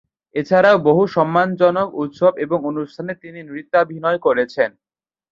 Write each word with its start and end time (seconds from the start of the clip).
এছাড়াও 0.35 0.77
বহু 0.87 1.03
সম্মানজনক 1.07 1.87
উৎসব 2.03 2.33
এবং 2.45 2.59
অনুষ্ঠানে 2.71 3.13
তিনি 3.23 3.39
নৃত্যাভিনয় 3.43 4.19
করেছেন। 4.19 4.69